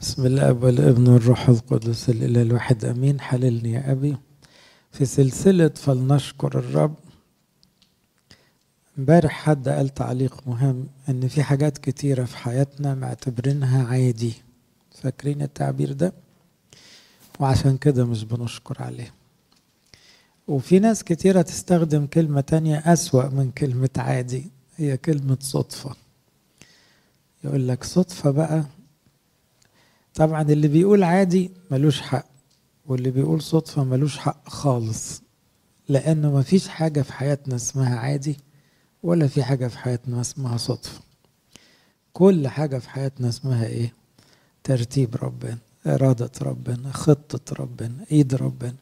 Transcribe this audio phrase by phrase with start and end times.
[0.00, 3.20] بسم الاب والابن والروح القدس الاله الواحد آمين.
[3.20, 4.16] حللني يا أبي.
[4.92, 6.94] في سلسلة فلنشكر الرب
[8.98, 14.32] امبارح حد قال تعليق مهم إن في حاجات كتيرة في حياتنا معتبرينها عادي.
[15.02, 16.12] فاكرين التعبير ده؟
[17.40, 19.14] وعشان كده مش بنشكر عليه.
[20.48, 25.96] وفي ناس كتيرة تستخدم كلمة تانية أسوأ من كلمة عادي هي كلمة صدفة.
[27.44, 28.64] يقول لك صدفة بقى
[30.14, 32.26] طبعا اللي بيقول عادي ملوش حق
[32.86, 35.22] واللي بيقول صدفة ملوش حق خالص
[35.88, 38.36] لأنه مفيش حاجة في حياتنا اسمها عادي
[39.02, 41.00] ولا في حاجة في حياتنا اسمها صدفة.
[42.12, 43.92] كل حاجة في حياتنا اسمها إيه؟
[44.64, 48.74] ترتيب ربنا إرادة ربنا خطة ربنا إيد ربنا.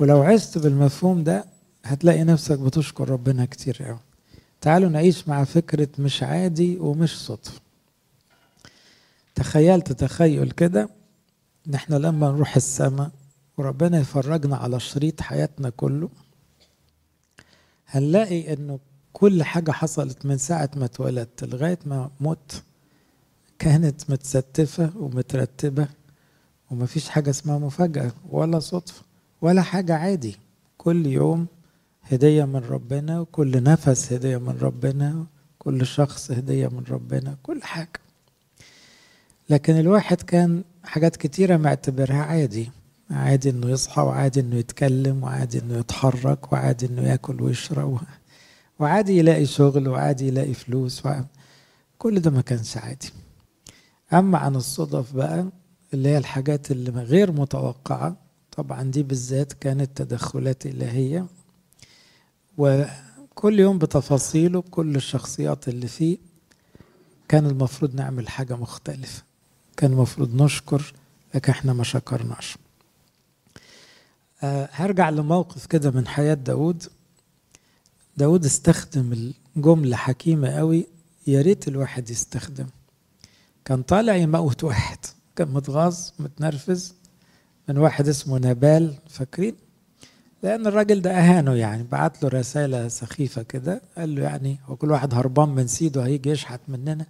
[0.00, 1.44] ولو عشت بالمفهوم ده
[1.84, 3.98] هتلاقي نفسك بتشكر ربنا كتير قوي
[4.60, 7.60] تعالوا نعيش مع فكرة مش عادي ومش صدفة.
[9.34, 10.88] تخيلت تخيل كده
[11.68, 13.10] ان إحنا لما نروح السماء
[13.58, 16.08] وربنا يفرجنا على شريط حياتنا كله
[17.86, 18.78] هنلاقي إنه
[19.12, 22.62] كل حاجة حصلت من ساعة ما اتولدت لغاية ما مت
[23.58, 25.88] كانت متستفة ومترتبة
[26.70, 29.02] ومفيش حاجة اسمها مفاجأة ولا صدفة
[29.42, 30.36] ولا حاجة عادي.
[30.78, 31.46] كل يوم
[32.02, 35.26] هدية من ربنا وكل نفس هدية من ربنا
[35.58, 38.00] كل شخص هدية من ربنا كل حاجة.
[39.52, 42.70] لكن الواحد كان حاجات كتيرة معتبرها عادي.
[43.10, 48.00] عادي إنه يصحى وعادي إنه يتكلم وعادي إنه يتحرك وعادي إنه يأكل ويشرب
[48.78, 51.02] وعادي يلاقي شغل وعادي يلاقي فلوس.
[51.98, 53.10] كل ده ما كانش عادي.
[54.12, 55.46] أما عن الصدف بقى
[55.94, 58.16] اللي هي الحاجات اللي غير متوقعة
[58.56, 61.26] طبعا دي بالذات كانت تدخلات إلهية.
[62.58, 66.18] وكل يوم بتفاصيله بكل الشخصيات اللي فيه
[67.28, 69.31] كان المفروض نعمل حاجة مختلفة.
[69.76, 70.92] كان المفروض نشكر
[71.34, 72.56] لكن إحنا ما شكرناش.
[74.42, 76.82] أه هرجع لموقف كده من حياة داود
[78.16, 80.86] داود استخدم الجملة حكيمة قوي
[81.26, 82.66] يا ريت الواحد يستخدم.
[83.64, 84.98] كان طالع يموت واحد
[85.36, 86.94] كان متغاظ متنرفز
[87.68, 89.54] من واحد اسمه نبال فاكرين؟
[90.42, 94.90] لأن الراجل ده أهانه يعني بعت له رسالة سخيفة كده قال له يعني هو كل
[94.90, 97.06] واحد هربان من سيده هيجي يشحت مننا.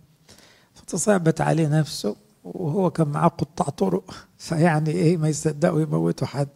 [0.74, 2.16] فتصعبت عليه نفسه.
[2.44, 6.48] وهو كان معاه قطاع طرق فيعني إيه ما يصدقوا يموتوا حد.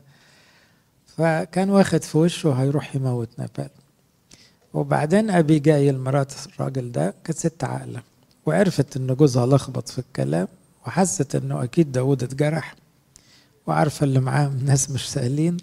[1.16, 3.70] فكان واخد في وشه هيروح يموت نبال
[4.74, 8.02] وبعدين أبي جايل مرات الراجل ده كانت ست عاقله
[8.46, 10.48] وعرفت إن جوزها لخبط في الكلام
[10.86, 12.74] وحست إنه أكيد داود اتجرح
[13.66, 15.56] وعارفة اللي معاه ناس مش سهلين.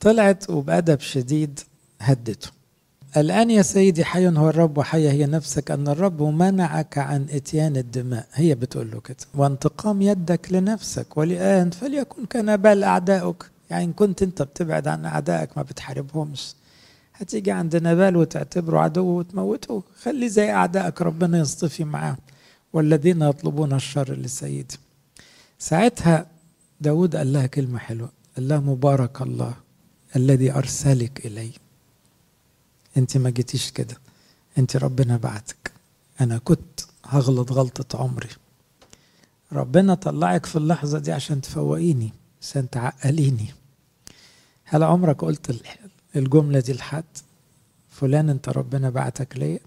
[0.00, 1.60] طلعت وبأدب شديد
[2.00, 2.50] هدته.
[3.16, 8.26] الآن يا سيدي حي هو الرب وحي هي نفسك أن الرب منعك عن إتيان الدماء.
[8.32, 9.16] هي بتقول له كده.
[9.34, 13.36] وانتقام يدك لنفسك والآن فليكن كنبال أعدائك
[13.70, 16.54] يعني إن كنت أنت بتبعد عن أعدائك ما بتحاربهمش.
[17.14, 19.82] هتيجي عند نبال وتعتبره عدو وتموته.
[20.02, 22.16] خلي زي أعدائك ربنا يصطفي معاه
[22.72, 24.76] والذين يطلبون الشر لسيدي
[25.58, 26.26] ساعتها
[26.80, 28.10] داود قال لها كلمة حلوة.
[28.36, 29.54] قال لها مبارك الله
[30.16, 31.50] الذي أرسلك إلي.
[32.96, 33.96] أنت ما جيتيش كده.
[34.58, 35.72] أنت ربنا بعتك.
[36.20, 38.28] أنا كنت هغلط غلطة عمري.
[39.52, 42.12] ربنا طلعك في اللحظة دي عشان تفوقيني
[42.42, 43.46] عشان تعقليني.
[44.64, 45.62] هل عمرك قلت
[46.16, 47.04] الجملة دي لحد؟
[47.90, 49.58] فلان أنت ربنا بعتك ليا؟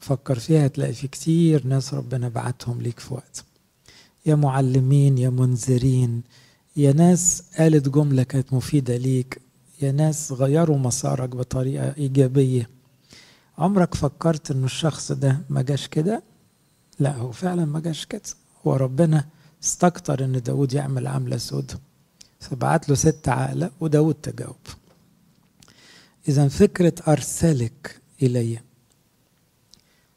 [0.00, 3.44] فكر فيها هتلاقي في كتير ناس ربنا بعتهم ليك في وقت.
[4.26, 6.22] يا معلمين يا منذرين
[6.76, 9.40] يا ناس قالت جملة كانت مفيدة ليك
[9.82, 12.70] يا ناس غيروا مسارك بطريقة إيجابية.
[13.58, 16.22] عمرك فكرت إنه الشخص ده ما جاش كده؟
[16.98, 18.22] لا هو فعلا ما جاش كده.
[18.66, 19.28] هو ربنا
[19.64, 21.78] استكتر إن داود يعمل عملة سودة
[22.40, 24.56] فبعت له ست عاقلة وداود تجاوب.
[26.28, 28.60] إذا فكرة أرسلك إلي.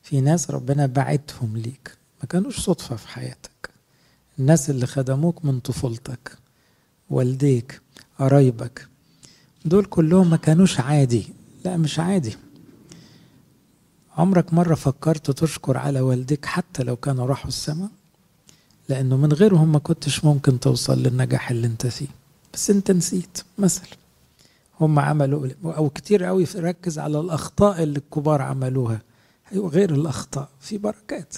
[0.04, 1.98] في ناس ربنا بعتهم ليك.
[2.22, 3.70] ما كانوش صدفة في حياتك.
[4.40, 6.38] الناس اللي خدموك من طفولتك.
[7.10, 7.82] والديك
[8.20, 8.88] قرايبك.
[9.66, 11.28] دول كلهم ما كانوش عادي.
[11.66, 12.38] لا مش عادي.
[14.18, 17.90] عمرك مرة فكرت تشكر على والديك حتى لو كانوا راحوا السماء؟
[18.90, 22.08] لأنه من غيرهم ما كنتش ممكن توصل للنجاح اللي انت فيه.
[22.54, 23.88] بس انت نسيت مثلا.
[24.82, 29.02] هم عملوا أو كتير قوي ركز على الأخطاء اللي الكبار عملوها.
[29.52, 30.50] أيوة غير الأخطاء.
[30.60, 31.36] في بركات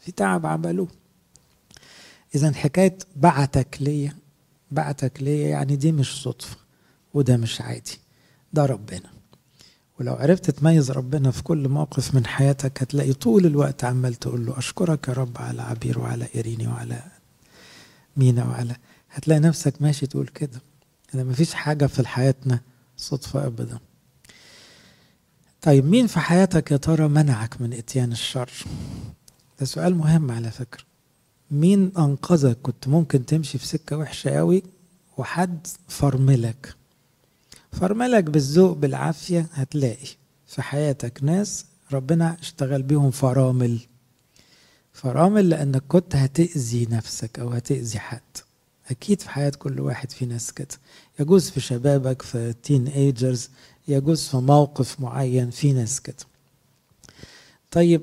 [0.00, 0.88] في تعب عملوه.
[2.34, 4.16] إذا حكاية بعتك ليا
[4.70, 6.56] بعتك ليا يعني دي مش صدفة.
[7.14, 7.98] وده مش عادي.
[8.52, 9.10] ده ربنا.
[10.00, 14.58] ولو عرفت تميز ربنا في كل موقف من حياتك هتلاقي طول الوقت عمال تقول له
[14.58, 17.02] أشكرك يا رب على عبير وعلى إيريني وعلى
[18.16, 18.76] مينا وعلى.
[19.10, 20.60] هتلاقي نفسك ماشي تقول كده.
[21.14, 22.60] إن مفيش حاجة في حياتنا
[22.96, 23.78] صدفة أبدا.
[25.62, 28.50] طيب مين في حياتك يا ترى منعك من إتيان الشر؟
[29.60, 30.84] ده سؤال مهم على فكرة.
[31.50, 34.62] مين أنقذك؟ كنت ممكن تمشي في سكة وحشة قوي
[35.16, 36.74] وحد فرملك.
[37.72, 40.08] فرملك بالذوق بالعافية هتلاقي.
[40.46, 43.80] في حياتك ناس ربنا اشتغل بيهم فرامل.
[44.92, 48.20] فرامل لأنك كنت هتأذي نفسك أو هتأذي حد.
[48.90, 50.68] أكيد في حياة كل واحد في ناس كده.
[51.20, 53.50] يجوز في شبابك في تين ايجرز
[53.88, 56.16] يجوز في موقف معين في ناس كده.
[57.70, 58.02] طيب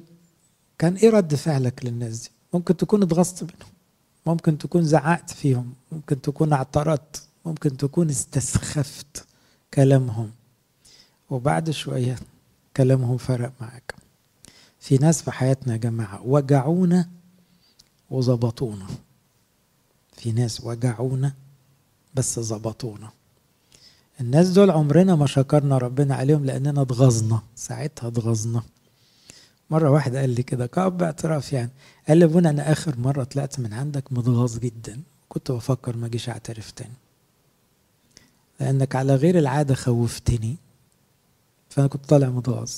[0.80, 3.72] كان إيه رد فعلك للناس دي؟ ممكن تكون اتغصت منهم
[4.26, 9.27] ممكن تكون زعقت فيهم ممكن تكون اعترضت ممكن تكون استسخفت.
[9.78, 10.32] كلامهم.
[11.30, 12.16] وبعد شوية
[12.78, 13.96] كلامهم فرق معاك.
[14.80, 17.10] في ناس في حياتنا يا جماعة وجعونا
[18.10, 18.88] وظبطونا.
[20.14, 21.34] في ناس وجعونا
[22.14, 23.10] بس ظبطونا.
[24.22, 28.64] الناس دول عمرنا ما شكرنا ربنا عليهم لأننا اتغظنا ساعتها اتغظنا
[29.70, 31.72] مرة واحد قال لي كده كأب اعتراف يعني.
[32.08, 35.02] قال لي أبونا أنا آخر مرة طلعت من عندك متغاظ جدا.
[35.30, 36.94] كنت بفكر ما أجيش أعترف تاني.
[38.60, 40.58] لأنك على غير العادة خوفتني.
[41.70, 42.72] فأنا كنت طالع متغاظ.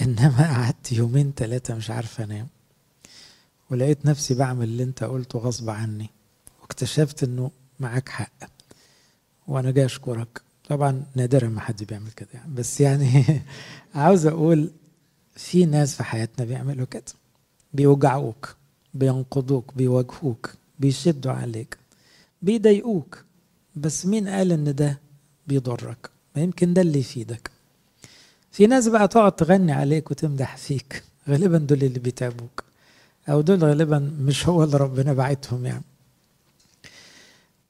[0.00, 2.48] إنما قعدت يومين ثلاثة مش عارف أنام.
[3.70, 6.10] ولقيت نفسي بعمل اللي أنت قلته غصب عني.
[6.62, 7.50] واكتشفت إنه
[7.80, 8.32] معاك حق.
[9.46, 10.42] وأنا جاي أشكرك.
[10.68, 12.54] طبعا نادرا ما حد بيعمل كده يعني.
[12.54, 13.24] بس يعني
[13.94, 14.70] عاوز أقول
[15.36, 17.04] في ناس في حياتنا بيعملوا كده.
[17.72, 18.56] بيوجعوك
[18.94, 21.78] بينقضوك بيواجهوك بيشدوا عليك
[22.42, 23.24] بيضايقوك.
[23.80, 25.00] بس مين قال إن ده
[25.46, 27.50] بيضرك؟ ما يمكن ده اللي يفيدك.
[28.52, 31.02] في ناس بقى تقعد تغني عليك وتمدح فيك.
[31.28, 32.64] غالبا دول اللي بيتعبوك.
[33.28, 35.84] أو دول غالبا مش هو اللي ربنا بعتهم يعني.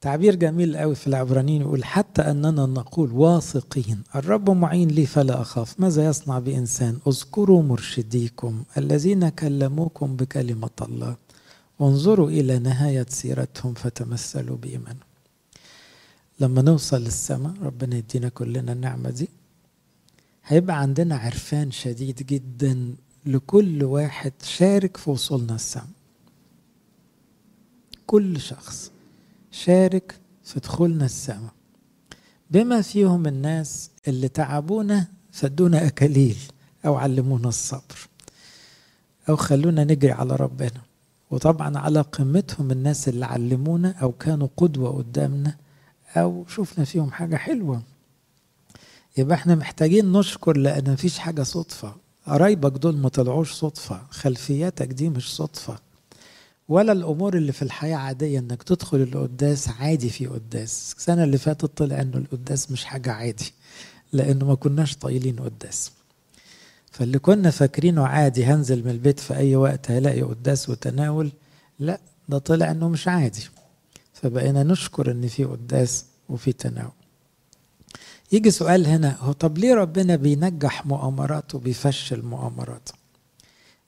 [0.00, 5.80] تعبير جميل قوي في العبرانيين يقول حتى أننا نقول واثقين الرب معين لي فلا أخاف.
[5.80, 11.16] ماذا يصنع بإنسان؟ اذكروا مرشديكم الذين كلموكم بكلمة الله.
[11.78, 15.07] وانظروا إلى نهاية سيرتهم فتمثلوا بايمانهم
[16.40, 19.28] لما نوصل للسماء ربنا يدينا كلنا النعمة دي.
[20.44, 22.94] هيبقى عندنا عرفان شديد جدا
[23.26, 25.86] لكل واحد شارك في وصولنا السماء
[28.06, 28.90] كل شخص
[29.50, 30.14] شارك
[30.44, 31.52] في دخولنا السماء
[32.50, 36.36] بما فيهم الناس اللي تعبونا فادونا أكاليل
[36.86, 38.08] أو علمونا الصبر
[39.28, 40.80] أو خلونا نجري على ربنا.
[41.30, 45.56] وطبعا على قمتهم الناس اللي علمونا أو كانوا قدوة قدامنا
[46.22, 47.82] أو شفنا فيهم حاجة حلوة.
[49.16, 51.94] يبقى إحنا محتاجين نشكر لأن مفيش حاجة صدفة.
[52.26, 54.02] قرايبك دول ما طلعوش صدفة.
[54.10, 55.78] خلفياتك دي مش صدفة.
[56.68, 60.94] ولا الأمور اللي في الحياة عادية إنك تدخل القداس عادي في قداس.
[60.98, 63.52] السنة اللي فاتت طلع إنه القداس مش حاجة عادي
[64.12, 65.92] لأنه ما كناش طايلين قداس.
[66.92, 71.32] فاللي كنا فاكرينه عادي هنزل من البيت في أي وقت هلاقي قداس وتناول
[71.78, 73.48] لا ده طلع إنه مش عادي.
[74.12, 76.90] فبقينا نشكر إن في قداس وفي تناول.
[78.32, 82.88] يجي سؤال هنا هو طب ليه ربنا بينجح مؤامرات وبيفشل مؤامرات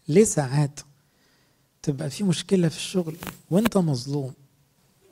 [0.09, 0.81] ليه ساعات
[1.83, 3.17] تبقى في مشكلة في الشغل
[3.51, 4.33] وانت مظلوم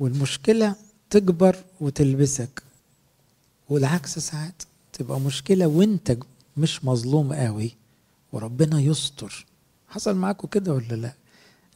[0.00, 0.74] والمشكلة
[1.10, 2.62] تكبر وتلبسك
[3.68, 4.62] والعكس ساعات
[4.92, 6.16] تبقى مشكلة وانت
[6.56, 7.76] مش مظلوم قوي
[8.32, 9.46] وربنا يستر؟
[9.88, 11.12] حصل معاكم كده ولا لا؟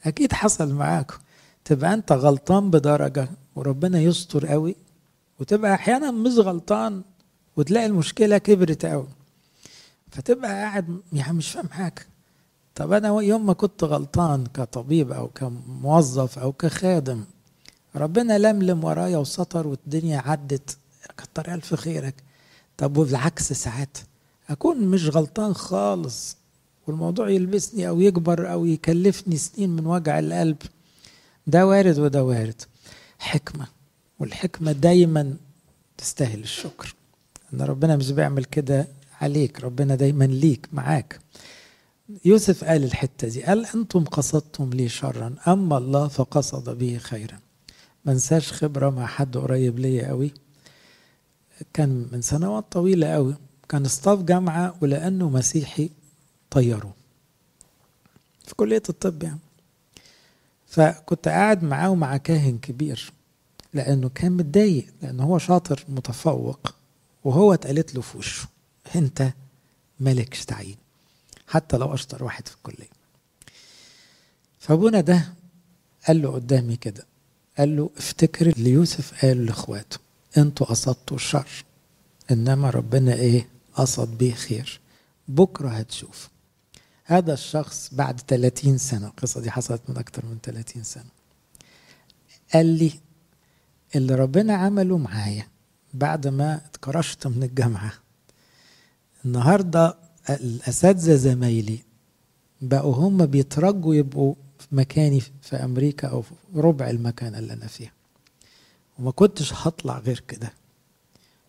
[0.05, 1.17] أكيد حصل معاكم
[1.65, 4.77] تبقى انت غلطان بدرجة وربنا يستر قوي
[5.43, 7.03] وتبقى أحيانا مش غلطان
[7.57, 9.09] وتلاقي المشكلة كبرت قوي
[10.11, 12.07] فتبقى قاعد يعني مش فاهم حاجة.
[12.75, 17.25] طب أنا يوم ما كنت غلطان كطبيب أو كموظف أو كخادم
[17.97, 20.77] ربنا لملم ورايا وسطر والدنيا عدت.
[21.17, 22.15] كتر ألف خيرك.
[22.77, 23.99] طب وبالعكس ساعات.
[24.51, 26.37] أكون مش غلطان خالص
[26.87, 30.57] والموضوع يلبسني أو يكبر أو يكلفني سنين من وجع القلب.
[31.47, 32.63] ده وارد وده وارد.
[33.19, 33.82] حكمة.
[34.23, 35.37] والحكمة دايما
[35.99, 36.95] تستاهل الشكر.
[37.55, 38.89] أن ربنا مش بيعمل كده
[39.21, 41.21] عليك ربنا دايما ليك معاك.
[42.25, 47.39] يوسف قال الحتة دي قال أنتم قصدتم لي شرا أما الله فقصد به خيرا.
[48.05, 50.35] ما انساش خبرة مع حد قريب ليا قوي.
[51.75, 53.35] كان من سنوات طويلة قوي
[53.69, 55.91] كان ستاف جامعة ولأنه مسيحي
[56.51, 56.95] طيروه
[58.47, 59.39] في كلية الطب يعني.
[60.67, 63.13] فكنت قاعد معاه ومع كاهن كبير.
[63.75, 66.75] لأنه كان متضايق لأنه هو شاطر متفوق
[67.25, 68.49] وهو اتقالت له في وشه
[68.97, 69.33] أنت
[70.01, 70.77] مالكش تعيين
[71.49, 72.89] حتى لو أشطر واحد في الكلية.
[74.59, 75.33] فأبونا ده
[76.09, 77.07] قال له قدامي كده
[77.59, 79.99] قال له افتكر اللي يوسف قال لإخواته
[80.37, 81.65] أنتوا قصدتوا الشر
[82.31, 84.81] إنما ربنا إيه؟ قصد بيه خير.
[85.29, 86.29] بكرة هتشوف.
[87.05, 91.05] هذا الشخص بعد 30 سنة القصة دي حصلت من أكتر من 30 سنة.
[92.55, 92.93] قال لي
[93.97, 95.47] اللي ربنا عمله معايا
[95.95, 97.93] بعد ما اتكرشت من الجامعة.
[99.25, 99.97] النهارده
[100.31, 101.79] الأساتذة زمايلي
[102.61, 107.93] بقوا هم بيترجوا يبقوا في مكاني في أمريكا أو في ربع المكان اللي أنا فيه
[108.99, 110.53] وما كنتش هطلع غير كده.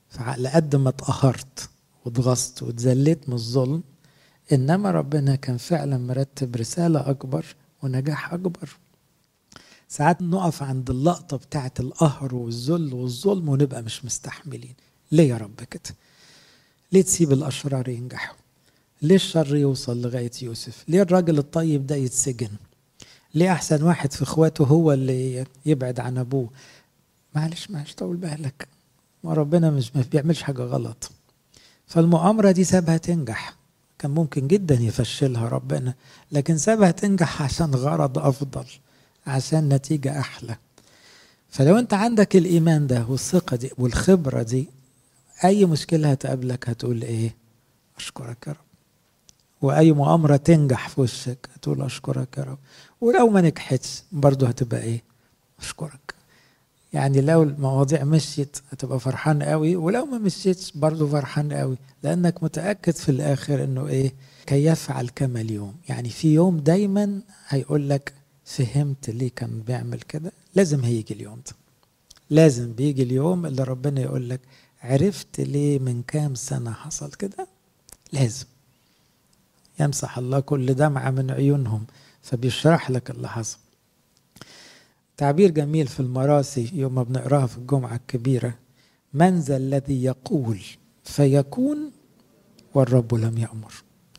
[0.09, 1.69] فعلى قد ما اتقهرت
[2.05, 3.83] واتغصت واتذليت من الظلم
[4.51, 7.45] إنما ربنا كان فعلا مرتب رسالة أكبر
[7.83, 8.77] ونجاح أكبر.
[9.93, 14.73] ساعات نقف عند اللقطة بتاعت القهر والذل والظلم ونبقى مش مستحملين.
[15.11, 15.95] ليه يا رب كده؟
[16.91, 18.35] ليه تسيب الأشرار ينجحوا؟
[19.01, 22.49] ليه الشر يوصل لغاية يوسف؟ ليه الراجل الطيب ده يتسجن؟
[23.33, 26.49] ليه أحسن واحد في إخواته هو اللي يبعد عن أبوه؟
[27.35, 28.67] معلش معلش طول بالك.
[29.23, 31.11] ما ربنا مش ما بيعملش حاجة غلط.
[31.87, 33.55] فالمؤامرة دي سابها تنجح.
[33.99, 35.93] كان ممكن جدا يفشلها ربنا
[36.31, 38.65] لكن سابها تنجح عشان غرض أفضل.
[39.27, 40.55] عشان نتيجة أحلى.
[41.49, 44.69] فلو أنت عندك الإيمان ده والثقة دي والخبرة دي
[45.43, 47.35] أي مشكلة هتقابلك هتقول إيه؟
[47.97, 48.57] أشكرك يا رب.
[49.61, 52.57] وأي مؤامرة تنجح في وشك هتقول أشكرك يا رب.
[53.01, 55.03] ولو ما نجحتش برضه هتبقى إيه؟
[55.59, 56.13] أشكرك.
[56.93, 62.93] يعني لو المواضيع مشيت هتبقى فرحان قوي ولو ما مشيتش برضه فرحان قوي لأنك متأكد
[62.93, 64.13] في الآخر إنه إيه؟
[64.45, 65.73] كي يفعل كما اليوم.
[65.89, 68.13] يعني في يوم دايما هيقول لك
[68.45, 71.55] فهمت ليه كان بيعمل كده؟ لازم هيجي اليوم ده.
[72.29, 74.39] لازم بيجي اليوم اللي ربنا يقول لك
[74.81, 77.47] عرفت ليه من كام سنة حصل كده؟
[78.13, 78.45] لازم.
[79.79, 81.85] يمسح الله كل دمعة من عيونهم
[82.21, 83.57] فبيشرح لك اللي حصل.
[85.17, 88.55] تعبير جميل في المراسي يوم ما بنقراها في الجمعة الكبيرة
[89.13, 90.59] من ذا الذي يقول
[91.03, 91.91] فيكون
[92.73, 93.73] والرب لم يأمر.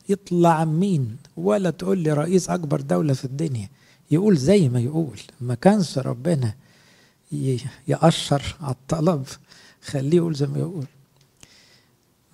[0.08, 3.68] يطلع مين؟ ولا تقول لي رئيس أكبر دولة في الدنيا.
[4.10, 5.20] يقول زي ما يقول.
[5.40, 6.54] ما كانش ربنا
[7.88, 9.24] يأشر على الطلب
[9.84, 10.84] خليه يقول زي ما يقول.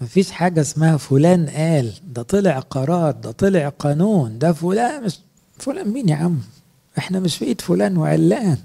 [0.00, 5.18] ما فيش حاجة اسمها فلان قال ده طلع قرار ده طلع قانون ده فلان مش
[5.58, 6.38] فلان مين يا عم؟
[6.98, 8.58] إحنا مش في ايد فلان وعلان.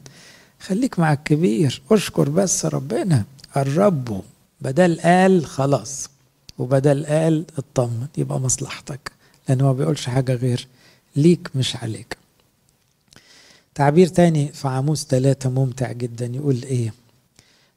[0.60, 3.24] خليك مع الكبير اشكر بس ربنا.
[3.58, 4.22] الرب
[4.62, 6.10] بدل قال خلاص
[6.58, 9.12] وبدل قال اطمن يبقى مصلحتك.
[9.50, 10.68] لأنه ما بيقولش حاجة غير
[11.16, 12.18] ليك مش عليك.
[13.76, 16.94] تعبير تاني في عاموس ثلاثة ممتع جدا يقول إيه؟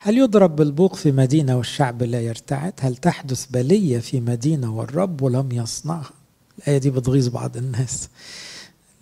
[0.00, 5.52] هل يضرب بالبوق في مدينة والشعب لا يرتعد؟ هل تحدث بلية في مدينة والرب لم
[5.52, 6.10] يصنعها؟
[6.58, 8.08] الآية دي بتغيظ بعض الناس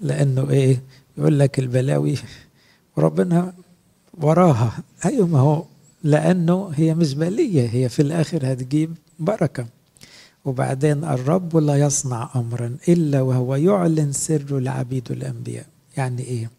[0.00, 0.83] لأنه إيه؟
[1.19, 2.15] يقول لك البلاوي
[2.97, 3.55] وربنا
[4.15, 4.73] وراها.
[5.05, 5.65] أيوة ما هو
[6.05, 9.67] لأنه هي مش بلية هي في الآخر هتجيب بركة.
[10.45, 15.67] وبعدين الرب لا يصنع أمرا إلا وهو يعلن سره لعبيد الأنبياء.
[15.97, 16.50] يعني إيه؟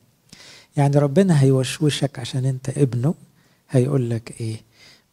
[0.77, 3.15] يعني ربنا هيوشوشك عشان أنت ابنه
[3.69, 4.61] هيقول لك إيه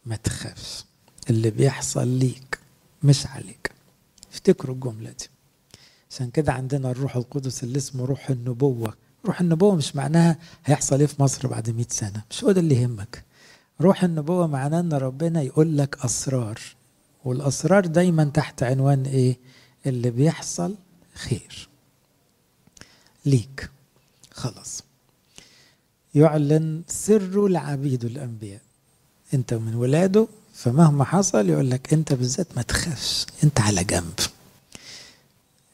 [0.05, 0.85] ما تخافش
[1.29, 2.59] اللي بيحصل ليك
[3.03, 3.71] مش عليك.
[4.33, 5.29] افتكروا الجملة دي.
[6.11, 8.93] عشان كده عندنا الروح القدس اللي اسمه روح النبوة.
[9.25, 12.75] روح النبوة مش معناها هيحصل إيه في مصر بعد 100 سنة مش هو ده اللي
[12.75, 13.23] يهمك.
[13.81, 16.59] روح النبوة معناه ان ربنا يقول لك أسرار
[17.25, 19.37] والأسرار دايما تحت عنوان إيه
[19.85, 20.75] اللي بيحصل
[21.15, 21.69] خير
[23.25, 23.69] ليك.
[24.31, 24.83] خلاص.
[26.15, 28.61] يعلن سره لعبيد الأنبياء.
[29.33, 34.19] أنت من ولاده فمهما حصل يقول لك أنت بالذات ما تخافش أنت على جنب.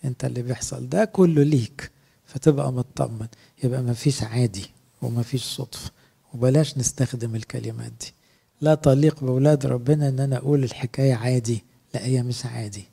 [0.05, 1.91] أنت اللي بيحصل ده كله ليك
[2.25, 3.27] فتبقى مطمن.
[3.63, 4.65] يبقى ما فيش عادي
[5.01, 5.91] وما فيش صدفة
[6.33, 8.13] وبلاش نستخدم الكلمات دي.
[8.62, 12.83] لا تليق بولاد ربنا إن أنا أقول الحكاية عادي لا هي مش عادي.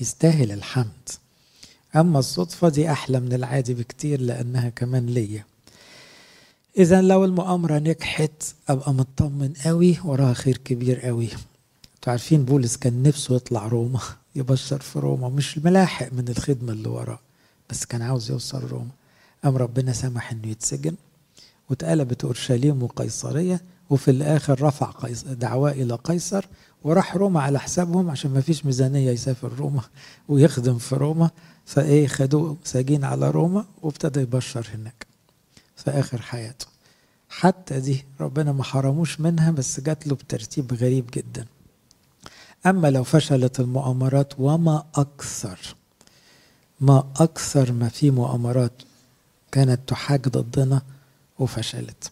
[0.00, 1.08] يستاهل الحمد.
[1.96, 5.44] أما الصدفة دي أحلى من العادي بكتير لأنها كمان ليا.
[6.78, 11.28] إذا لو المؤامرة نجحت أبقى مطمن قوي وراها خير كبير قوي
[11.96, 14.00] أنتوا عارفين بولس كان نفسه يطلع روما
[14.36, 17.18] يبشر في روما مش ملاحق من الخدمة اللي وراه
[17.70, 18.90] بس كان عاوز يوصل روما.
[19.44, 20.94] قام ربنا سمح إنه يتسجن
[21.70, 23.60] واتقلبت أورشليم وقيصرية
[23.90, 24.92] وفي الآخر رفع
[25.26, 26.44] دعواه إلى قيصر
[26.84, 29.82] وراح روما على حسابهم عشان ما فيش ميزانية يسافر روما
[30.28, 31.30] ويخدم في روما.
[31.66, 35.09] فإيه خدوه ساجين على روما وابتدى يبشر هناك.
[35.84, 36.66] في آخر حياته.
[37.28, 41.46] حتى دي ربنا ما حرموش منها بس جات له بترتيب غريب جدا.
[42.66, 45.58] أما لو فشلت المؤامرات وما أكثر
[46.80, 48.72] ما أكثر ما في مؤامرات
[49.52, 50.82] كانت تحاج ضدنا
[51.38, 52.10] وفشلت.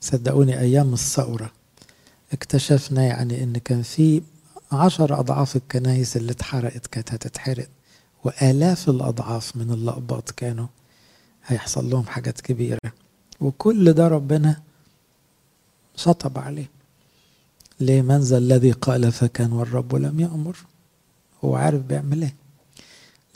[0.00, 1.50] صدقوني أيام الثورة
[2.32, 4.22] اكتشفنا يعني إن كان في
[4.72, 7.68] عشر أضعاف الكنايس اللي اتحرقت كانت هتتحرق
[8.24, 10.66] وآلاف الأضعاف من اللقباط كانوا
[11.46, 12.78] هيحصل لهم حاجات كبيرة.
[13.40, 14.62] وكل ده ربنا
[15.96, 16.70] شطب عليه.
[17.80, 20.56] ليه منزل الذي قال فكان والرب لم يأمر؟
[21.44, 22.34] هو عارف بيعمل إيه.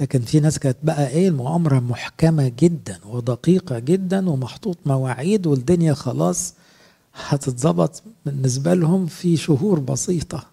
[0.01, 6.55] لكن في ناس كانت بقى إيه المؤامرة محكمة جدا ودقيقة جدا ومحطوط مواعيد والدنيا خلاص
[7.15, 10.47] هتتظبط بالنسبة لهم في شهور بسيطة.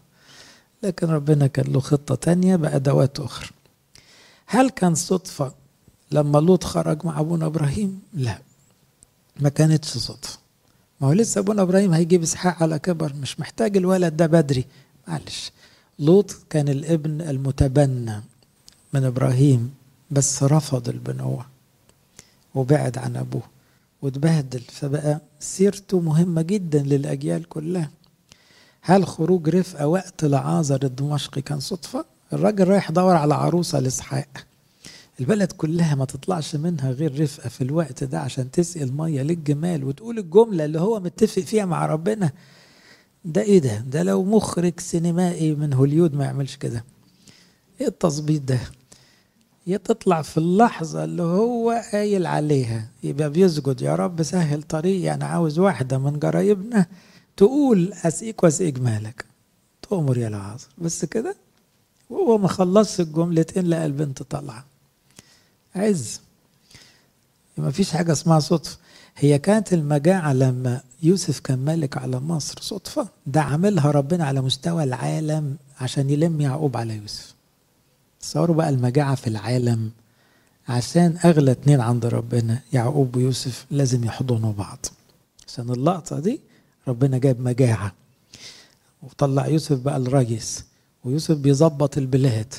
[0.83, 3.49] لكن ربنا كان له خطة تانية بأدوات أخرى.
[4.47, 5.53] هل كان صدفة
[6.11, 8.39] لما لوط خرج مع أبونا إبراهيم؟ لا
[9.39, 10.39] ما كانتش صدفة.
[11.01, 14.65] ما هو لسه أبونا إبراهيم هيجيب إسحاق على كبر مش محتاج الولد ده بدري.
[15.07, 15.51] معلش.
[15.99, 18.21] لوط كان الابن المتبنى
[18.93, 19.73] من إبراهيم
[20.11, 21.45] بس رفض البنوة
[22.55, 23.43] وبعد عن أبوه
[24.01, 24.61] واتبهدل.
[24.61, 27.89] فبقى سيرته مهمة جدا للأجيال كلها.
[28.81, 34.27] هل خروج رفقة وقت لعازر الدمشقي كان صدفة؟ الراجل رايح يدور على عروسة لإسحاق.
[35.19, 40.17] البلد كلها ما تطلعش منها غير رفقة في الوقت ده عشان تسقي المية للجمال وتقول
[40.19, 42.31] الجملة اللي هو متفق فيها مع ربنا.
[43.25, 46.83] ده إيه ده؟ ده لو مخرج سينمائي من هوليود ما يعملش كده.
[47.81, 48.59] إيه التظبيط ده؟
[49.65, 52.89] هي تطلع في اللحظة اللي هو قايل عليها.
[53.03, 56.85] يبقى بيسجد يا رب سهل طريقي أنا عاوز واحدة من جرايبنا
[57.37, 59.25] تقول أسقيك وأسقي جمالك
[59.81, 60.69] تؤمر يا العاصر.
[60.77, 61.35] بس كده؟
[62.09, 64.65] وهو ما خلصش الجملتين لقى البنت طالعة.
[65.75, 66.19] عز.
[67.57, 68.77] ما فيش حاجة اسمها صدفة.
[69.17, 72.55] هي كانت المجاعة لما يوسف كان مالك على مصر.
[72.61, 73.07] صدفة.
[73.27, 77.33] ده عاملها ربنا على مستوى العالم عشان يلم يعقوب على يوسف.
[78.21, 79.91] تصوروا بقى المجاعة في العالم
[80.69, 84.85] عشان أغلى اتنين عند ربنا يعقوب ويوسف لازم يحضنوا بعض.
[85.47, 86.39] عشان اللقطة دي
[86.87, 87.93] ربنا جاب مجاعة.
[89.03, 90.63] وطلع يوسف بقى الريس.
[91.03, 92.53] ويوسف بيظبط البلاد.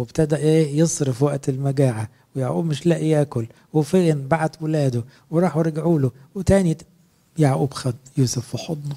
[0.00, 6.10] وابتدى إيه يصرف وقت المجاعة ويعقوب مش لاقي ياكل وفين بعت ولاده وراحوا رجعوا له
[6.34, 6.76] وتاني
[7.38, 8.96] يعقوب خد يوسف في حضنه.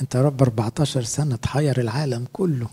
[0.00, 2.66] أنت رب 14 سنة تحير العالم كله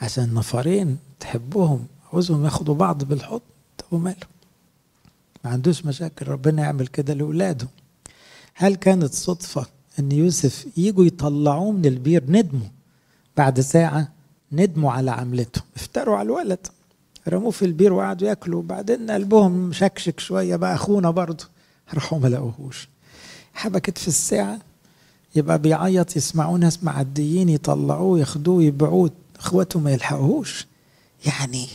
[0.00, 3.40] عشان نفرين تحبهم عاوزهم ياخدوا بعض بالحضن
[3.78, 4.26] طب وماله؟
[5.44, 7.68] ما عندوش مشاكل ربنا يعمل كده لأولاده.
[8.54, 9.66] هل كانت صدفة
[9.98, 12.68] إن يوسف يجوا يطلعوه من البير ندموا
[13.36, 14.08] بعد ساعة؟
[14.52, 16.66] ندموا على عملته افتروا على الولد.
[17.28, 18.58] رموه في البير وقعدوا ياكلوا.
[18.58, 21.44] وبعدين قلبهم مشكشك شوية بقى أخونا برضه.
[21.94, 22.88] راحوا ما لقوهوش.
[23.54, 24.58] حبكت في الساعة.
[25.34, 29.10] يبقى بيعيط يسمعوه ناس معديين يطلعوه ياخدوه يبيعوه.
[29.38, 30.66] إخواته ما يلحقوهوش.
[31.26, 31.68] يعني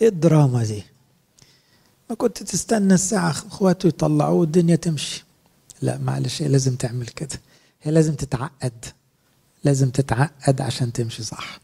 [0.00, 0.82] إيه الدراما دي؟
[2.10, 5.24] ما كنت تستنى الساعة إخواته يطلعوه والدنيا تمشي.
[5.82, 7.40] لا معلش هي لازم تعمل كده.
[7.82, 8.84] هي لازم تتعقد.
[9.64, 11.60] لازم تتعقد عشان تمشي صح.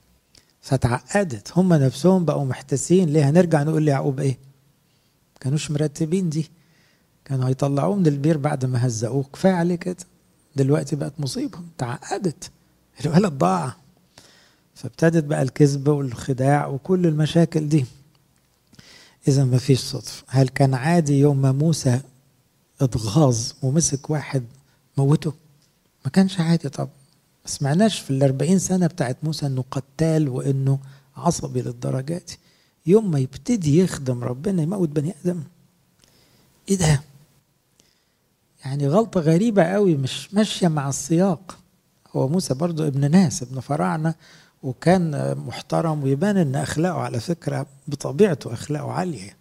[0.68, 4.38] فتعقدت هم نفسهم بقوا محتسين ليه؟ هنرجع نقول ليعقوب إيه؟
[5.40, 6.50] كانوش مرتبين دي.
[7.24, 9.96] كانوا هيطلعوه من البير بعد ما هزقوه كفاية عليه كده.
[10.56, 12.50] دلوقتي بقت مصيبه تعقدت.
[13.00, 13.76] الولد ضاع.
[14.74, 17.84] فابتدت بقى الكذب والخداع وكل المشاكل دي.
[19.28, 22.00] إذا ما فيش صدفه هل كان عادي يوم ما موسى
[22.80, 24.44] اتغاظ ومسك واحد
[24.96, 25.32] موته؟
[26.04, 26.92] ما كانش عادي طب ما
[27.48, 30.78] سمعناش في الأربعين سنة بتاعت موسى إنه قتال وإنه
[31.16, 32.38] عصبي للدرجة دي
[32.86, 35.42] يوم ما يبتدي يخدم ربنا يموت بني آدم.
[36.68, 37.02] إيه ده؟
[38.64, 41.58] يعني غلطة غريبة قوي مش ماشية مع السياق.
[42.16, 44.14] هو موسى برضو ابن ناس ابن فراعنة
[44.62, 49.36] وكان محترم ويبان إن أخلاقه على فكرة بطبيعته أخلاقه عالية.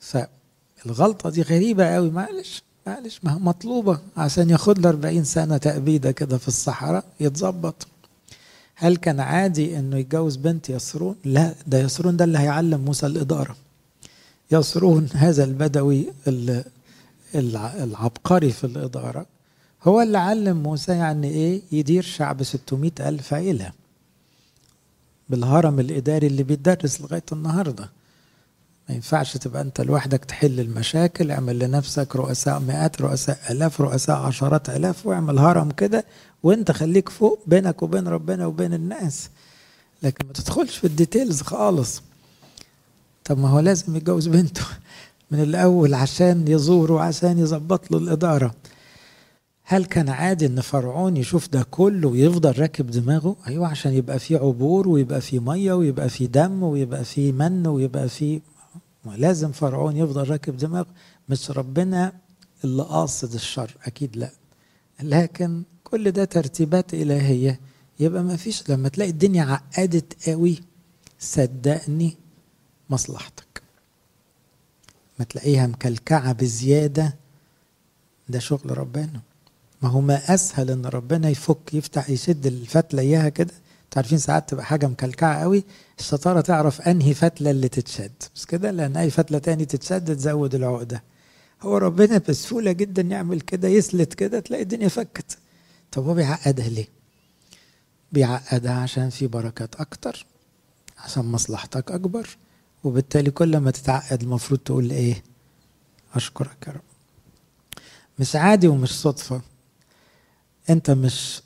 [0.00, 2.62] فالغلطة دي غريبة قوي معلش.
[2.86, 7.86] معلش ما مطلوبة عشان ياخد له 40 سنة تأبيدة كده في الصحراء يتظبط.
[8.74, 13.56] هل كان عادي إنه يتجوز بنت يسرون؟ لا ده يسرون ده اللي هيعلم موسى الإدارة.
[14.50, 16.06] يسرون هذا البدوي
[17.34, 19.26] العبقري في الإدارة.
[19.82, 23.72] هو اللي علم موسى يعني إيه؟ يدير شعب 600 ألف عيلة
[25.28, 27.88] بالهرم الإداري اللي بيتدرس لغاية النهارده.
[28.88, 34.70] ما ينفعش تبقى انت لوحدك تحل المشاكل اعمل لنفسك رؤساء مئات رؤساء آلاف رؤساء عشرات
[34.70, 36.04] آلاف واعمل هرم كده
[36.42, 39.28] وانت خليك فوق بينك وبين ربنا وبين الناس.
[40.02, 42.02] لكن ما تدخلش في الديتيلز خالص.
[43.24, 44.64] طب ما هو لازم يتجوز بنته
[45.30, 48.54] من الأول عشان يزوره عشان يظبط له الإدارة.
[49.64, 54.36] هل كان عادي إن فرعون يشوف ده كله ويفضل راكب دماغه؟ أيوه عشان يبقى فيه
[54.38, 58.40] عبور ويبقى فيه مية ويبقى فيه دم ويبقى فيه من ويبقى فيه
[59.06, 60.86] لازم فرعون يفضل راكب دماغه
[61.28, 62.12] مش ربنا
[62.64, 63.76] اللي قاصد الشر.
[63.84, 64.30] أكيد لا.
[65.02, 67.60] لكن كل ده ترتيبات إلهية.
[68.00, 70.60] يبقى ما فيش لما تلاقي الدنيا عقدت قوي
[71.18, 72.16] صدقني
[72.90, 73.62] مصلحتك.
[75.18, 77.16] ما تلاقيها مكلكعة بزيادة.
[78.28, 79.20] ده شغل ربنا.
[79.82, 83.54] ما هو ما أسهل إن ربنا يفك يفتح يشد الفتلة إياها كده.
[83.96, 85.64] عارفين ساعات تبقى حاجة مكلكعة قوي
[85.98, 88.12] الشطارة تعرف أنهي فتلة اللي تتشد.
[88.34, 91.02] مش كده لأن أي فتلة تاني تتشد تزود العقدة.
[91.62, 95.38] هو ربنا بسهولة جدا يعمل كده يسلت كده تلاقي الدنيا فكت.
[95.92, 96.88] طب هو بيعقدها ليه؟
[98.12, 100.26] بيعقدها عشان في بركات أكتر
[100.98, 102.28] عشان مصلحتك أكبر
[102.84, 105.22] وبالتالي كل ما تتعقد المفروض تقول إيه؟
[106.14, 106.80] أشكرك يا رب.
[108.18, 109.40] مش عادي ومش صدفة.
[110.70, 111.42] أنت مش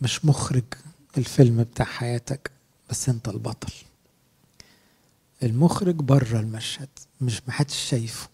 [0.00, 0.64] مش مخرج.
[1.18, 2.50] الفيلم بتاع حياتك
[2.90, 3.72] بس انت البطل.
[5.42, 6.88] المخرج بره المشهد
[7.20, 8.28] مش محدش شايفه.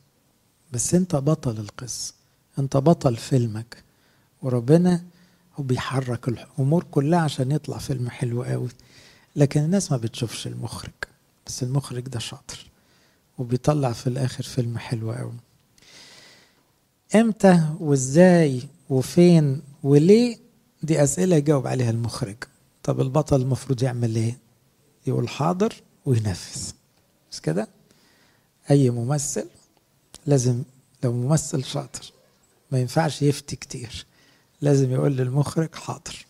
[0.73, 2.15] بس انت بطل القصة
[2.59, 3.83] انت بطل فيلمك.
[4.43, 5.05] وربنا
[5.57, 8.69] هو بيحرك الأمور كلها عشان يطلع فيلم حلو قوي.
[9.37, 10.93] لكن الناس ما بتشوفش المخرج
[11.47, 12.67] بس المخرج ده شاطر.
[13.39, 15.35] وبيطلع في الآخر فيلم حلو قوي.
[17.15, 20.39] إمتى وازاي وفين وليه؟
[20.83, 22.37] دي أسئلة يجاوب عليها المخرج.
[22.83, 24.39] طب البطل المفروض يعمل إيه؟
[25.07, 26.73] يقول حاضر وينفذ.
[27.33, 27.69] مش كده؟
[28.71, 29.49] أي ممثل
[30.27, 30.63] لازم
[31.05, 32.13] لو ممثل شاطر
[32.73, 34.07] ما ينفعش يفتي كتير
[34.61, 36.27] لازم يقول للمخرج حاضر.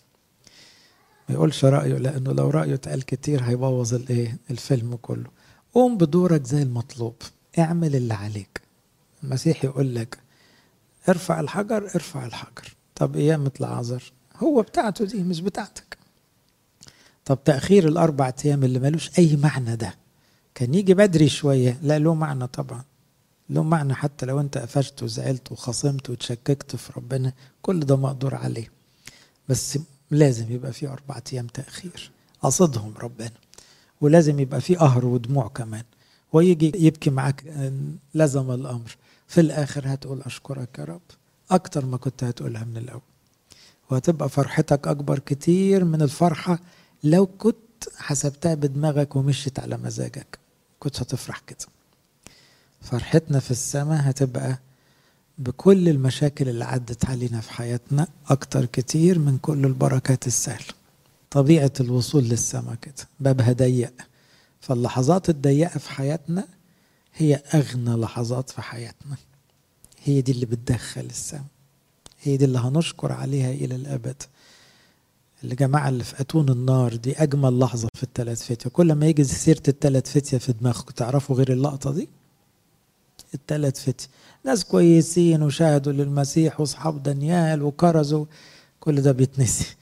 [1.28, 5.30] ما يقولش رأيه لأنه لو رأيه اتقال كتير هيبوظ الايه الفيلم كله.
[5.74, 7.14] قوم بدورك زي المطلوب
[7.58, 8.60] اعمل اللي عليك.
[9.24, 10.18] المسيح يقول لك
[11.08, 12.74] ارفع الحجر ارفع الحجر.
[12.94, 15.97] طب قيامة العذر هو بتاعته دي مش بتاعتك.
[17.28, 19.94] طب تأخير الأربع أيام اللي ملوش أي معنى ده.
[20.54, 21.78] كان يجي بدري شوية.
[21.82, 22.84] لا له معنى طبعا.
[23.50, 28.70] له معنى حتى لو أنت قفشت وزعلت وخصمت وتشككت في ربنا كل ده مقدور عليه.
[29.48, 29.78] بس
[30.10, 32.10] لازم يبقى في أربع أيام تأخير.
[32.42, 33.30] قصدهم ربنا.
[34.00, 35.84] ولازم يبقى في قهر ودموع كمان.
[36.32, 37.44] ويجي يبكي معاك
[38.14, 38.96] لزم الأمر.
[39.26, 41.00] في الآخر هتقول أشكرك يا رب.
[41.50, 43.00] أكتر ما كنت هتقولها من الأول.
[43.90, 46.58] وهتبقى فرحتك أكبر كتير من الفرحة
[47.04, 47.56] لو كنت
[47.96, 50.38] حسبتها بدماغك ومشيت على مزاجك
[50.78, 51.66] كنت هتفرح كده.
[52.82, 54.58] فرحتنا في السماء هتبقى
[55.38, 60.66] بكل المشاكل اللي عدت علينا في حياتنا أكتر كتير من كل البركات السهلة
[61.30, 63.92] طبيعة الوصول للسماء كده بابها ضيق.
[64.60, 66.48] فاللحظات الضيقة في حياتنا
[67.16, 69.16] هي أغنى لحظات في حياتنا.
[70.04, 71.44] هي دي اللي بتدخل السماء.
[72.22, 74.22] هي دي اللي هنشكر عليها إلى الأبد.
[75.44, 79.62] الجماعة اللي في أتون النار دي أجمل لحظة في الثلاث فتية كل ما يجي سيرة
[79.68, 82.08] الثلاث فتية في دماغكم تعرفوا غير اللقطة دي؟
[83.34, 84.06] الثلاث فتية
[84.44, 88.24] ناس كويسين وشاهدوا للمسيح وأصحاب دانيال وكرزوا
[88.80, 89.76] كل ده بيتنسي.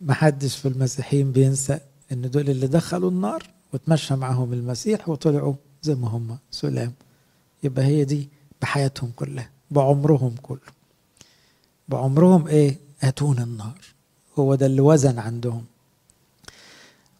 [0.00, 1.78] محدش في المسيحيين بينسى
[2.12, 6.38] إن دول اللي دخلوا النار وتمشى معهم المسيح وطلعوا زي ما هم.
[6.50, 6.92] سلام.
[7.62, 8.28] يبقى هي دي
[8.62, 10.58] بحياتهم كلها بعمرهم كله.
[11.88, 13.78] بعمرهم إيه؟ أتون النار.
[14.40, 15.64] هو ده اللي وزن عندهم.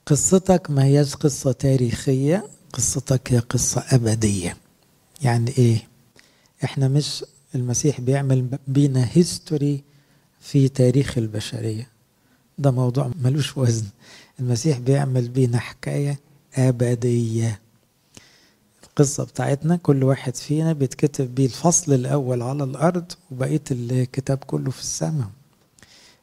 [0.07, 4.57] قصتك ما هياش قصة تاريخية قصتك هي قصة أبدية.
[5.23, 5.89] يعني إيه؟
[6.65, 9.83] إحنا مش المسيح بيعمل بينا هيستوري
[10.41, 11.89] في تاريخ البشرية.
[12.59, 13.87] ده موضوع ملوش وزن.
[14.41, 16.19] المسيح بيعمل بينا حكاية
[16.55, 17.61] أبدية.
[18.85, 24.81] القصة بتاعتنا كل واحد فينا بيتكتب بيه الفصل الأول على الأرض وبقية الكتاب كله في
[24.81, 25.29] السماء.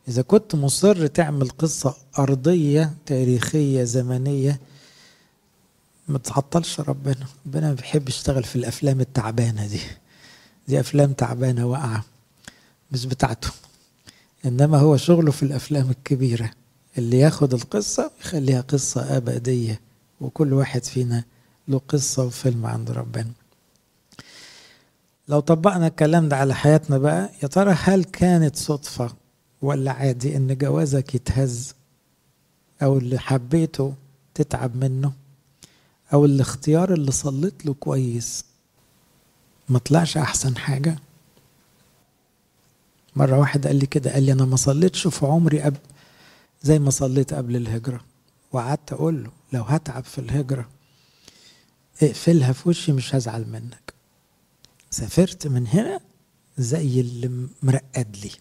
[0.08, 4.60] إذا كنت مصر تعمل قصة أرضية تاريخية زمنية
[6.08, 7.26] ما تعطلش ربنا.
[7.46, 9.80] ربنا ما بيحب يشتغل في الأفلام التعبانة دي.
[10.68, 12.06] دي أفلام تعبانة واقعة
[12.92, 13.50] مش بتاعته.
[14.46, 16.52] إنما هو شغله في الأفلام الكبيرة
[16.98, 19.82] اللي ياخد القصة يخليها قصة أبدية
[20.22, 21.24] وكل واحد فينا
[21.68, 23.32] له قصة وفيلم عند ربنا.
[25.28, 29.14] لو طبقنا الكلام ده على حياتنا بقى يا ترى هل كانت صدفة
[29.62, 31.76] ولا عادي إن جوازك يتهز؟
[32.82, 33.94] أو اللي حبيته
[34.34, 35.14] تتعب منه؟
[36.14, 38.46] أو الاختيار اللي صليت له كويس
[39.70, 41.00] ما طلعش أحسن حاجة؟
[43.16, 45.78] مرة واحد قال لي كده قال لي أنا ما صليتش في عمري قبل
[46.64, 48.02] زي ما صليت قبل الهجرة.
[48.52, 50.70] وقعدت أقول له لو هتعب في الهجرة
[52.04, 53.94] اقفلها في وشي مش هزعل منك.
[54.90, 56.00] سافرت من هنا
[56.58, 58.32] زي اللي مرقد لي.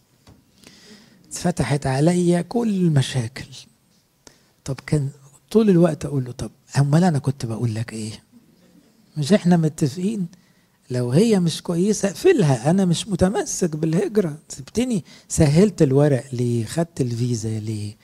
[1.38, 3.44] اتفتحت عليا كل المشاكل
[4.64, 5.08] طب كان
[5.50, 8.12] طول الوقت أقول له طب أمال أنا كنت بقول لك إيه؟
[9.16, 10.26] مش إحنا متفقين؟
[10.90, 14.38] لو هي مش كويسة اقفلها أنا مش متمسك بالهجرة.
[14.48, 17.96] سبتني سهلت الورق ليه؟ خدت الفيزا ليه؟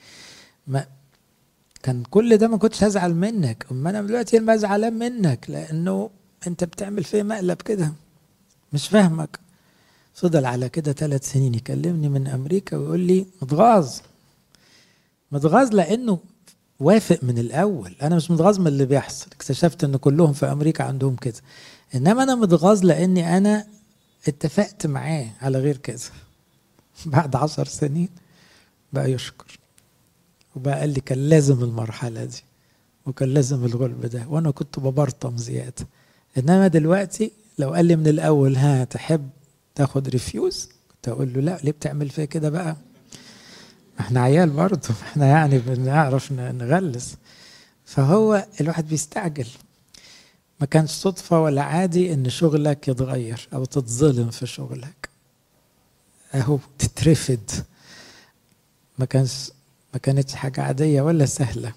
[0.67, 0.85] ما
[1.83, 3.65] كان كل ده ما كنتش هزعل منك.
[3.71, 6.09] أما أنا دلوقتي ما زعلان منك لأنه
[6.47, 7.93] أنت بتعمل فيه مقلب كده.
[8.73, 9.39] مش فاهمك.
[10.13, 13.91] فضل على كده ثلاث سنين يكلمني من أمريكا ويقول لي متغاظ.
[15.31, 16.19] متغاظ لأنه
[16.79, 17.95] وافق من الأول.
[18.01, 19.27] أنا مش متغاظ من اللي بيحصل.
[19.31, 21.41] اكتشفت أن كلهم في أمريكا عندهم كده.
[21.95, 23.67] إنما أنا متغاظ لأني أنا
[24.27, 26.09] اتفقت معاه على غير كذا
[27.05, 28.09] بعد عشر سنين
[28.93, 29.59] بقى يشكر.
[30.55, 32.43] وبقى قال لي كان لازم المرحلة دي
[33.05, 35.87] وكان لازم الغلب ده وأنا كنت ببرطم زيادة.
[36.37, 39.29] إنما دلوقتي لو قال لي من الأول ها تحب؟
[39.75, 42.75] تاخد ريفيوز كنت أقول له لا ليه بتعمل فيا كده بقى؟
[43.99, 47.15] إحنا عيال برضه إحنا يعني بنعرف نغلس.
[47.85, 49.47] فهو الواحد بيستعجل.
[50.59, 55.09] ما كانش صدفة ولا عادي إن شغلك يتغير أو تتظلم في شغلك.
[56.35, 57.51] أهو تترفد.
[58.99, 59.51] ما كانش
[59.93, 61.73] ما كانتش حاجة عادية ولا سهلة.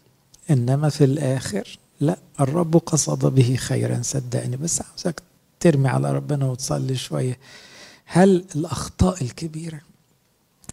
[0.50, 4.56] إنما في الآخر لا الرب قصد به خيرا صدقني.
[4.56, 5.22] بس عاوزك
[5.60, 7.38] ترمي على ربنا وتصلي شوية.
[8.04, 9.80] هل الأخطاء الكبيرة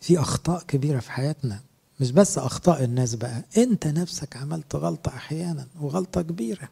[0.02, 1.60] في أخطاء كبيرة في حياتنا؟
[2.00, 6.70] مش بس أخطاء الناس بقى أنت نفسك عملت غلطة أحيانا وغلطة كبيرة.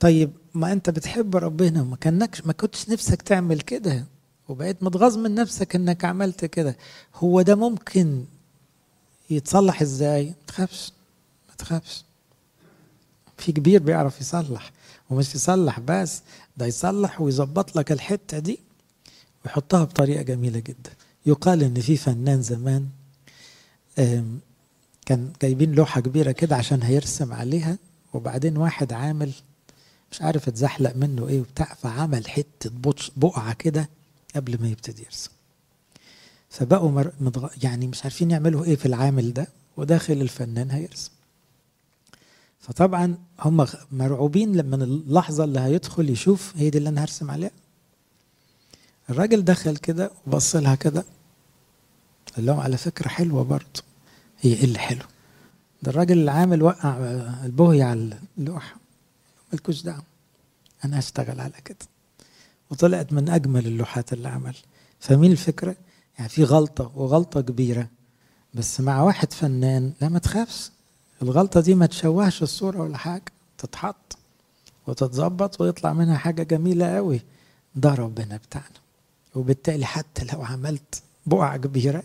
[0.00, 4.04] طيب ما أنت بتحب ربنا ما كانكش ما كنتش نفسك تعمل كده
[4.48, 6.76] وبقيت متغاظ من نفسك إنك عملت كده
[7.14, 8.24] هو ده ممكن
[9.30, 10.92] يتصلح إزاي؟ ما تخافش
[11.48, 12.04] ما تخافش.
[13.38, 14.72] في كبير بيعرف يصلح
[15.10, 16.22] ومش يصلح بس
[16.56, 18.58] ده يصلح ويظبط لك الحتة دي.
[19.44, 20.90] ويحطها بطريقة جميلة جدا.
[21.26, 22.88] يقال إن في فنان زمان
[25.06, 27.78] كان جايبين لوحة كبيرة كده عشان هيرسم عليها
[28.14, 29.32] وبعدين واحد عامل
[30.12, 32.70] مش عارف اتزحلق منه إيه وبتاع فعمل حتة
[33.16, 33.88] بقعة كده
[34.36, 35.30] قبل ما يبتدي يرسم.
[36.50, 37.12] فبقوا مر...
[37.20, 37.48] مدغ...
[37.62, 41.10] يعني مش عارفين يعملوا إيه في العامل ده وداخل الفنان هيرسم.
[42.60, 47.50] فطبعا هم مرعوبين لما اللحظة اللي هيدخل يشوف هي دي اللي أنا هرسم عليها.
[49.10, 51.04] الراجل دخل كده وبص لها كده
[52.36, 53.82] قال لهم على فكرة حلوة برضه.
[54.40, 55.04] هي إيه اللي حلو؟
[55.82, 56.96] ده الراجل اللي عامل وقع
[57.44, 58.76] البهي على اللوحة.
[59.52, 60.02] مالكوش دعوة
[60.84, 61.86] أنا هشتغل على كده.
[62.70, 64.54] وطلعت من أجمل اللوحات اللي عمل.
[65.00, 65.76] فمين الفكرة؟
[66.18, 67.88] يعني في غلطة وغلطة كبيرة.
[68.54, 70.70] بس مع واحد فنان لا ما تخافش.
[71.22, 73.32] الغلطة دي ما تشوهش الصورة ولا حاجة.
[73.58, 74.16] تتحط
[74.86, 77.20] وتتظبط ويطلع منها حاجة جميلة قوي
[77.74, 78.83] ده ربنا بتاعنا.
[79.34, 82.02] وبالتالي حتى لو عملت بقعة كبيرة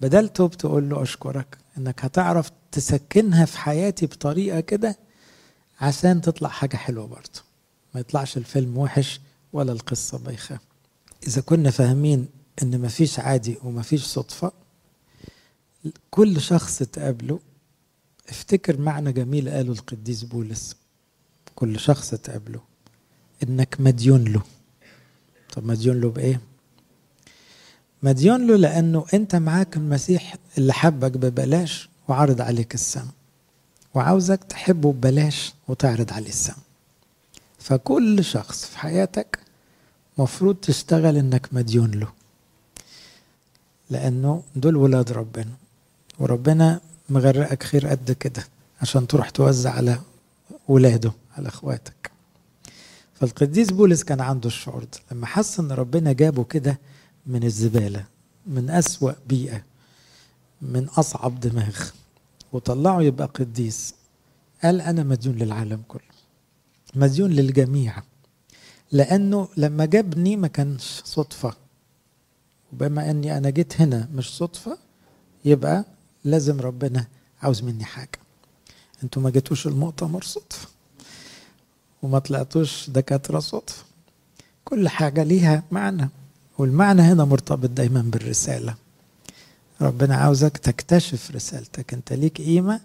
[0.00, 4.98] بدل توب تقول له أشكرك إنك هتعرف تسكنها في حياتي بطريقة كده
[5.80, 7.40] عشان تطلع حاجة حلوة برضه.
[7.94, 9.20] ما يطلعش الفيلم وحش
[9.52, 10.58] ولا القصة بايخة.
[11.26, 12.28] إذا كنا فاهمين
[12.62, 14.52] إن مفيش عادي ومفيش صدفة
[16.10, 17.40] كل شخص تقابله
[18.28, 20.76] افتكر معنى جميل قاله القديس بولس.
[21.54, 22.60] كل شخص تقابله
[23.42, 24.42] إنك مديون له.
[25.54, 26.40] طب مديون له بإيه؟
[28.02, 33.14] مديون له لأنه أنت معاك المسيح اللي حبك ببلاش وعرض عليك السماء
[33.94, 36.58] وعاوزك تحبه ببلاش وتعرض عليه السماء
[37.58, 39.38] فكل شخص في حياتك
[40.18, 42.08] مفروض تشتغل إنك مديون له
[43.90, 45.52] لأنه دول ولاد ربنا
[46.18, 48.44] وربنا مغرقك خير قد كده
[48.82, 50.00] عشان تروح توزع على
[50.68, 52.10] ولاده على أخواتك
[53.26, 54.98] فالقديس بولس كان عنده الشعور ده.
[55.12, 56.78] لما حس إن ربنا جابه كده
[57.26, 58.04] من الزبالة
[58.46, 59.62] من أسوأ بيئة
[60.62, 61.76] من أصعب دماغ
[62.52, 63.94] وطلعه يبقى قديس
[64.62, 66.00] قال أنا مديون للعالم كله
[66.94, 68.02] مديون للجميع
[68.92, 71.54] لأنه لما جابني ما كانش صدفة.
[72.72, 74.78] وبما أني أنا جيت هنا مش صدفة
[75.44, 75.84] يبقى
[76.24, 77.06] لازم ربنا
[77.42, 78.18] عاوز مني حاجة.
[79.02, 80.68] أنتوا ما جيتوش المؤتمر صدفة
[82.04, 83.84] وما طلعتوش دكاترة صدفة
[84.64, 86.08] كل حاجة ليها معنى.
[86.58, 88.74] والمعنى هنا مرتبط دايما بالرسالة.
[89.80, 91.94] ربنا عاوزك تكتشف رسالتك.
[91.94, 92.80] انت ليك قيمة؟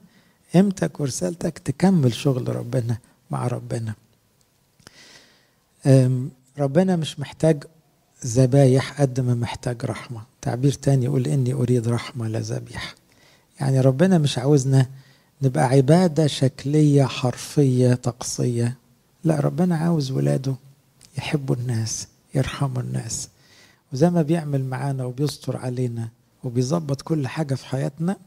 [0.54, 2.98] قيمتك ورسالتك تكمل شغل ربنا
[3.32, 3.94] مع ربنا.
[6.58, 7.64] ربنا مش محتاج
[8.26, 10.22] ذبايح قد ما محتاج رحمة.
[10.42, 12.96] تعبير تاني يقول إني أريد رحمة لا ذبيحة.
[13.60, 14.86] يعني ربنا مش عاوزنا
[15.42, 18.76] نبقى عبادة شكلية حرفية طقسية.
[19.24, 20.56] لا ربنا عاوز ولاده
[21.18, 23.30] يحبوا الناس يرحموا الناس.
[23.94, 26.10] وزي ما بيعمل معانا وبيستر علينا
[26.44, 28.18] وبيظبط كل حاجة في حياتنا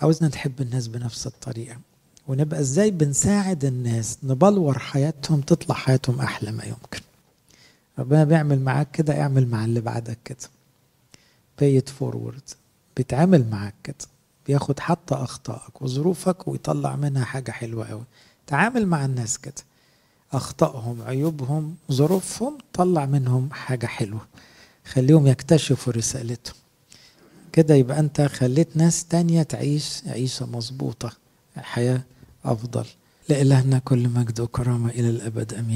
[0.00, 1.76] عاوزنا نحب الناس بنفس الطريقة.
[2.28, 7.00] ونبقى إزاي بنساعد الناس نبلور حياتهم تطلع حياتهم أحلى ما يمكن.
[7.98, 10.38] ربنا بيعمل معاك كده اعمل مع اللي بعدك كده.
[11.80, 12.54] It forward.
[12.96, 13.96] بيتعامل معاك كده.
[14.46, 18.04] بياخد حتى أخطائك وظروفك ويطلع منها حاجة حلوة أوي.
[18.46, 19.54] تعامل مع الناس كده.
[20.32, 24.26] أخطائهم عيوبهم ظروفهم طلع منهم حاجة حلوة.
[24.84, 26.54] خليهم يكتشفوا رسالتهم.
[27.52, 31.12] كده يبقى أنت خليت ناس تانية تعيش عيشة مظبوطة
[31.56, 32.02] حياة
[32.44, 32.84] أفضل.
[33.28, 35.54] لإلهنا كل مجد وكرامة إلى الأبد.
[35.54, 35.66] أمين.